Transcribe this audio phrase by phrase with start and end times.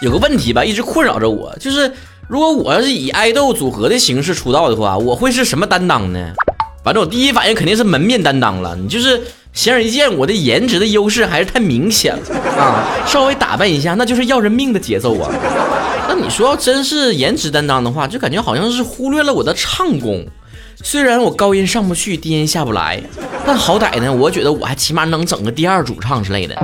[0.00, 1.92] 有个问题吧，一直困扰着我，就是
[2.26, 6.32] 如果我要是以爱豆组合的形式出道的话，我会是什么担当呢？
[6.82, 8.74] 反正我第一反应肯定是门面担当了。
[8.74, 9.20] 你就是
[9.52, 12.22] 显而易见，我的颜值的优势还是太明显了
[12.58, 12.88] 啊！
[13.06, 15.30] 稍微打扮一下，那就是要人命的节奏啊！
[16.08, 20.24] 那你说要真是颜值担当的话，就感觉好像是忽略了我的唱功。
[20.82, 23.00] 虽然我高音上不去，低音下不来，
[23.46, 26.56] 但好歹呢，我觉得我还起码能整个第二主唱之类的。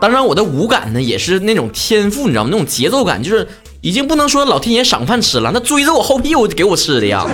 [0.00, 2.50] 当然，我的舞感呢也是那种天赋，你知道吗？
[2.50, 3.46] 那种节奏感就是
[3.80, 7.26] 已经不能说老天爷赏饭吃了，那追着我后屁股给我吃的呀。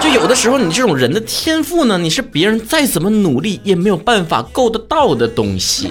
[0.00, 5.90] 就有的时候，你这种人的天赋呢，你是别人再怎么努力也没有办法够得到的东西。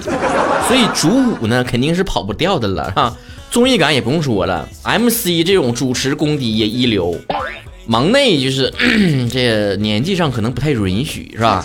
[0.67, 1.09] 所以主
[1.41, 3.15] 舞呢肯定是跑不掉的了哈。
[3.51, 7.15] 综艺感也不用说了，MC 这种主持功底也一流。
[7.87, 8.71] 忙内就是
[9.31, 11.63] 这年纪上可能不太允许，是吧？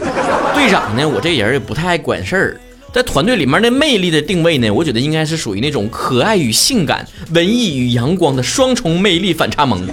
[0.54, 2.60] 队长呢，我这人也不太爱管事儿。
[2.92, 9.84] 在团队里面的魅力的定位呢，我觉得应该是属于那种可爱与性感、文艺与阳光的双重魅力反差萌。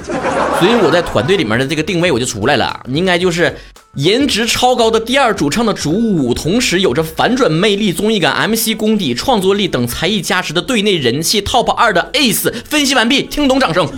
[0.60, 3.56] 所以我在团队里面的这个定位我就出来了，应该就是。
[3.96, 12.54] 颜值超高的第二主唱的主舞，同时有着反转魅力、综艺感、MC 功底、创作力等才艺加持的队内人气 TOP 二的 ACE。
[12.66, 13.90] 分析完毕，听懂掌声。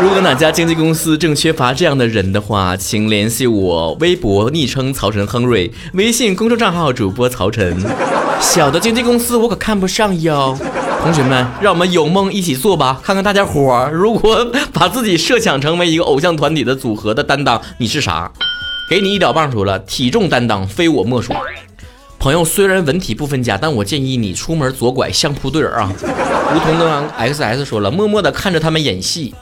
[0.00, 3.92] 如果哪家经纪公司正缺乏这样的人的话，请联系我。
[4.00, 7.76] 微博昵称曹晨亨瑞，微信公众账号主播曹晨。
[8.40, 10.56] 小的经纪公司我可看不上哟。
[11.02, 18.32] 同学们，让我们有梦一起做吧，看看大家伙儿如果把自己设想成为一个偶像团体的组合的担当，你是啥？
[18.88, 21.34] 给你一屌棒说了，体重担当非我莫属。
[22.18, 25.92] 朋友虽然文体不分家，但我建议你出门左拐相扑队儿啊。
[26.54, 29.34] 梧桐的 XS 说了，默默的看着他们演戏，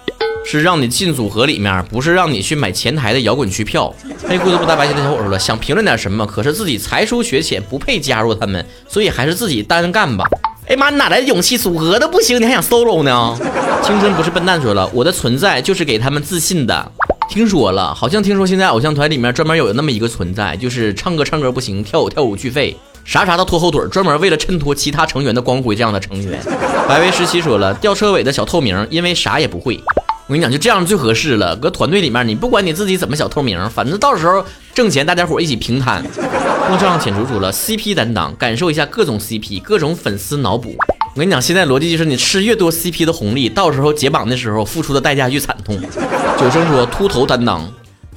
[0.44, 3.94] 是让你进组合里面，不是让你去买前台的摇滚区票。
[4.28, 10.25] 黑裤子不搭白鞋的小伙说了，想评论点什么，可是自己才疏学浅，不配加入他们，所以还是自己单干吧。
[10.66, 11.56] 哎妈，你哪来的勇气？
[11.56, 13.38] 组合都不行，你还想 solo 呢？
[13.84, 16.93] 青春不是笨蛋说了，我的存在就是给他们自信的。
[17.28, 25.75] 听说了，好像听说现在偶像团里面专门有那么一个存在，就是唱歌唱歌不行，跳舞跳舞拒费，啥啥都拖后腿，专门为了衬托其他成员的光辉。
[25.76, 26.41] 这样的成员，
[26.88, 29.78] 白薇十七说了，吊车尾的小透明，因为啥也不会。
[30.28, 31.54] 我跟你讲，就这样最合适了。
[31.56, 34.44] 搁团队里面，你不管你自己怎么小透明，反正到时候
[34.75, 36.03] 挣钱，大家伙一起平摊。
[36.69, 40.75] 莫上浅楚楚了，CP 担当，感受一下各种 CP，各种粉丝脑补。
[41.16, 45.81] 我跟你讲，现在逻辑就是你吃越多 CP 的红利，到时候解绑的时候付出的代价越惨痛。
[46.38, 47.66] 九生说秃头担当，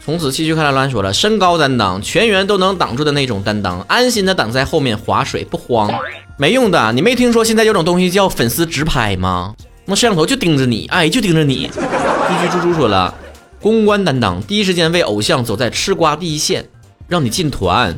[0.03, 5.89] 从此继续看来乱说了，身高担当，全员都能挡住的那种担当，安心的挡在后面划水不慌，
[6.37, 6.91] 没用的。
[6.91, 9.55] 你没听说现在有种东西叫粉丝直拍吗？
[9.85, 11.69] 那摄像头就盯着你，哎，就盯着你。
[11.69, 13.15] 居居猪猪说了，
[13.61, 16.67] 公关担当，第一时间为偶像走在吃瓜第一线，
[17.07, 17.97] 让你进团，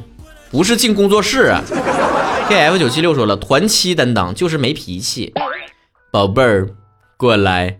[0.51, 1.55] 不是进工作室。
[2.51, 5.33] Kf 九七六说了，团七担当就是没脾气，
[6.11, 6.67] 宝贝儿
[7.15, 7.77] 过来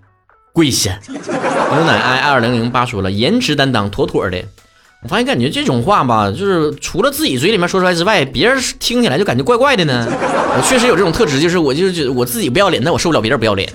[0.54, 0.98] 跪下。
[1.10, 4.42] 牛奶 I 二零零八说了，颜值担当妥妥的。
[5.04, 10.08] 我发现感觉这种话吧，就是除了自己嘴里面说出来之外，别人听起来就感觉怪怪的呢。
[10.10, 13.70] 我确实有这种特质，就是我就是我自己不要脸，但我受不了别人不要脸。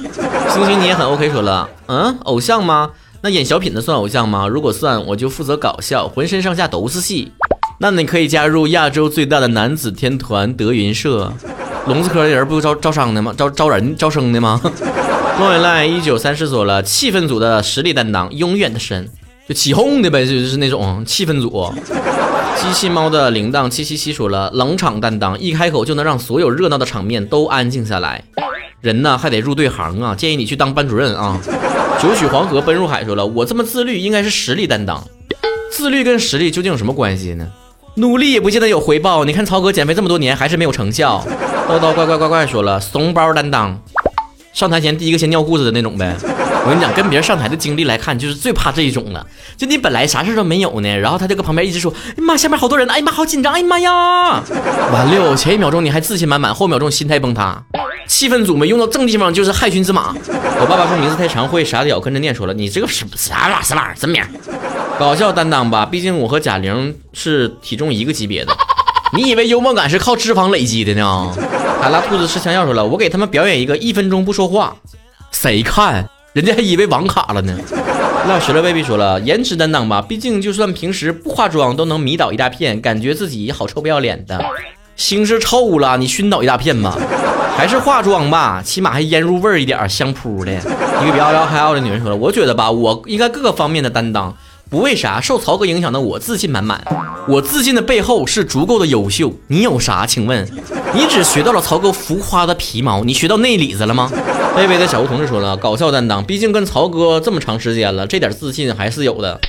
[0.48, 2.92] 星星你也很 OK 说了，嗯，偶像吗？
[3.20, 4.48] 那演小品的算偶像吗？
[4.48, 7.32] 如果算，我就负责搞笑，浑身上下都是戏。
[7.78, 11.32] 那你可以加入亚洲最大的男子天团德云社，
[11.86, 13.34] 聋子科的人不招招商的吗？
[13.36, 14.58] 招招人招生的吗？
[15.38, 19.06] 莫文赖一九三四说了，气氛组的实力担当永远的神，
[19.46, 21.70] 就起哄的呗，就是那种气氛组。
[22.56, 28.24] 机器猫的铃铛七七七说了，冷场担当，一开口就能让所有热闹的场面都安静下来。
[28.80, 31.38] 人呢还得入对行啊，建议你去当班主任啊。
[32.00, 35.06] 九曲黄河奔入海说了，我这么自律应该是实力担当，
[35.70, 37.46] 自律跟实力究竟有什么关系呢？
[37.96, 39.24] 努力也不见得有回报。
[39.24, 41.24] 你看曹哥减肥这么多年，还是没有成效。
[41.68, 43.78] 叨叨怪怪怪怪说了，怂包担当，
[44.52, 46.14] 上台前第一个先尿裤子的那种呗。
[46.64, 49.26] 我跟你讲，跟别人上台的经历来看，就是最怕这一种了。
[49.56, 54.42] 就你本来啥事都没有呢，然后他就搁旁边一直说：“哎妈，下面好多人，哎妈，好紧张，哎妈呀！”
[54.92, 57.62] 完了，前一秒钟你还自信满满，后秒钟心态崩塌。
[58.06, 60.14] 气氛组没用到正地方就是害群之马。
[60.60, 63.62] 我爸爸说名字太长会傻屌，跟着念说了，你这个是啥玩意儿？
[63.62, 63.94] 啥玩意儿？
[63.94, 64.22] 真名？
[64.98, 68.56] 搞笑担当吧，毕竟我和贾玲是体重一个级别的。
[69.12, 71.32] 你以为幽默感是靠脂肪累积的呢？
[71.80, 74.76] 海拉兔子吃枪药说了，我给他们表演一个一分钟不说话，
[75.30, 76.08] 谁看？
[76.32, 77.58] 人家还以为网卡了呢。
[78.28, 84.42] 那雪乐 baby 说了，颜值担当吧，毕竟就算平时不化妆都能迷倒一大片，感觉自己好臭不要脸的。
[84.96, 86.96] 心是臭了，你熏倒一大片吧？
[87.56, 90.52] 还是化妆吧，起码还腌入味儿一点，香扑的。
[90.52, 94.34] 一个比较聊嗨傲的女人说了，我觉得吧，我应该各个方面的担当。
[94.68, 96.82] 不为啥受曹哥影响的我自信满满，
[97.28, 99.32] 我自信的背后是足够的优秀。
[99.46, 100.04] 你有啥？
[100.04, 100.44] 请问，
[100.92, 104.10] 你只学到了曹哥浮夸的皮毛，你学到内里子了吗？
[104.56, 109.40] 微微的小吴同志说了，搞笑担当，毕竟跟曹哥这么长时间了，这点自信还是有的。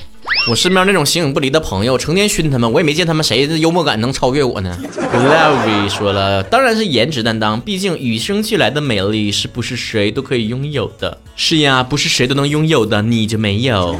[0.48, 4.78] 我身边那种形影不离的朋友，成天熏他们，我也没见他们谁的幽默感能超越我呢。
[5.12, 11.18] Lovey 说了，当然是颜值担当，毕竟与生俱来的美丽是不是谁都可以拥有的？
[11.36, 13.94] 是呀，不是谁都能拥有的，你就没有。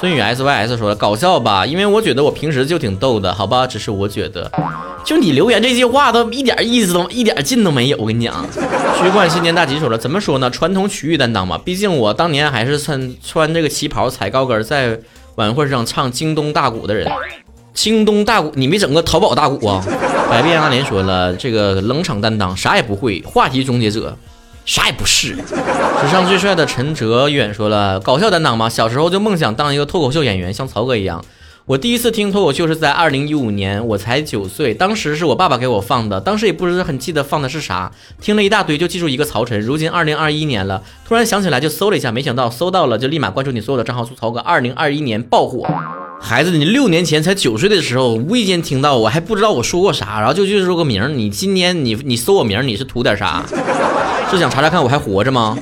[0.00, 4.50] 孙宇 SYS 说了，搞笑吧，因为我觉得我平时就挺逗的，好吧，只是我觉得。
[5.04, 8.44] 就你留言这句话都一点意思都一点劲都没有，我跟你讲。
[8.98, 10.50] 虚幻新年大吉说了，怎么说呢？
[10.50, 14.98] 传统曲艺担当嘛，毕竟我当年还是穿穿这个旗袍踩高跟在
[15.36, 17.10] 晚会上唱京东大鼓的人。
[17.72, 19.84] 京东大鼓，你没整个淘宝大鼓啊？
[20.30, 24.16] 百变阿莲说了，这个冷场担当啥也不会，话题终结者
[24.64, 25.36] 啥也不是。
[26.00, 31.22] 史上最帅的陈哲远说了，搞笑担当嘛，小时候就梦想当一个脱口秀演员，像曹哥一样。
[31.66, 37.90] 我第一次听脱口秀是在二零一五年，我才九岁，当时是我爸爸给我放的，当时也不是很记得放的是啥，
[38.20, 39.60] 听了一大堆就记住一个曹晨。
[39.60, 45.68] 如今二零二一年了，突然想起来就搜了一下，没想到搜到了就立马关注你所有的账号，苏曹哥二零二一年爆火。
[46.20, 53.44] 孩子，你六年前才九岁的时候，无意间听到我还不知道我说过啥，然后就就是说个名，你今天你你搜我名，你是图点啥？
[54.30, 55.56] 是想查查看我还活着吗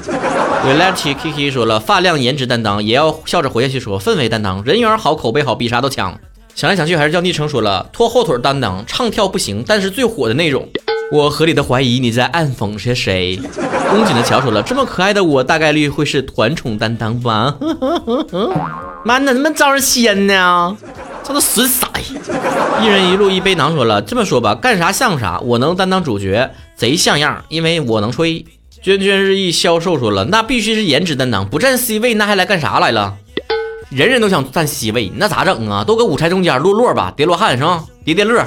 [0.64, 3.78] ？w i l e t y Kiki 说了，发量颜值担当也要笑着活下去。
[3.78, 6.18] 说氛围担当，人缘好，口碑好，比啥都强。
[6.54, 10.66] 想来想去还是叫昵称说了，拖后腿担当，唱跳不行，但是最火的那种。
[11.12, 13.38] 我合理的怀疑你在暗讽些谁。
[13.90, 17.54] 恭谨 的乔说了，这么可爱的我，大概率会是团宠担当吧？
[19.04, 20.76] 妈，怎么招人仙呢？
[21.22, 21.86] 这都损色。
[22.82, 28.44] 一人一路一杯囊说了，这么说吧，干啥像啥，我能担当主角，贼像样，因为我能吹。
[28.82, 33.14] 涓涓日益消瘦说了，那必须是颜值担当，不占 C 位，那还来干啥来了？
[33.90, 35.84] 人人都想占 C 位，那咋整啊？
[35.84, 37.84] 都搁舞台中间落落吧，叠罗汉是吧？
[38.04, 38.42] 叠叠乐。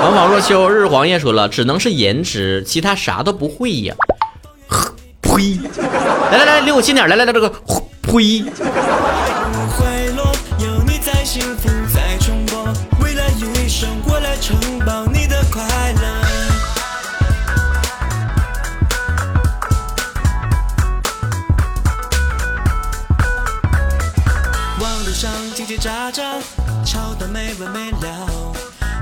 [0.00, 3.94] 王仿若秋日黄叶说了，只能是颜值，其他啥都不会呀。
[5.22, 5.58] 呸！
[6.30, 7.52] 来来来，离我近点，来来来，这个
[8.02, 8.44] 呸。
[25.78, 26.40] 喳喳，
[26.84, 28.52] 吵得没完没了，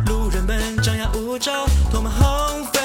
[0.06, 2.79] 路人们张牙舞爪，唾沫横飞，